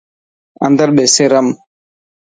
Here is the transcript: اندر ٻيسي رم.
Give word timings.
اندر 0.65 0.89
ٻيسي 0.95 1.25
رم. 1.31 1.47